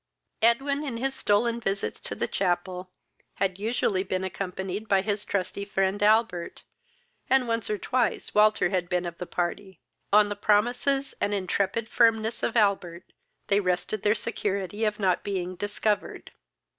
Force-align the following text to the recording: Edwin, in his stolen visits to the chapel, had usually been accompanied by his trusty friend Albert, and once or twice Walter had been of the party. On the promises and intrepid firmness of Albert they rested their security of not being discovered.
Edwin, 0.41 0.83
in 0.83 0.97
his 0.97 1.13
stolen 1.13 1.59
visits 1.59 1.99
to 1.99 2.15
the 2.15 2.27
chapel, 2.27 2.89
had 3.35 3.59
usually 3.59 4.01
been 4.01 4.23
accompanied 4.23 4.87
by 4.87 5.03
his 5.03 5.23
trusty 5.23 5.63
friend 5.63 6.01
Albert, 6.01 6.63
and 7.29 7.47
once 7.47 7.69
or 7.69 7.77
twice 7.77 8.33
Walter 8.33 8.69
had 8.69 8.89
been 8.89 9.05
of 9.05 9.19
the 9.19 9.27
party. 9.27 9.79
On 10.11 10.27
the 10.27 10.35
promises 10.35 11.13
and 11.21 11.35
intrepid 11.35 11.87
firmness 11.87 12.41
of 12.41 12.57
Albert 12.57 13.13
they 13.45 13.59
rested 13.59 14.01
their 14.01 14.15
security 14.15 14.85
of 14.85 14.99
not 14.99 15.21
being 15.23 15.55
discovered. 15.55 16.31